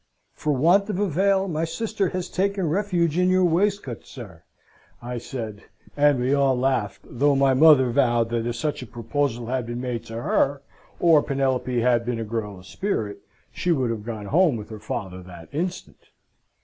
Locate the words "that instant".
15.21-16.09